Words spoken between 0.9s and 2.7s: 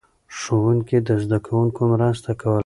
د زده کوونکو مرسته کوله.